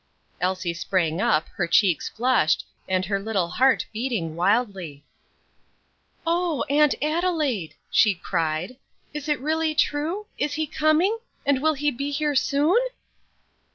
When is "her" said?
1.49-1.67, 3.05-3.19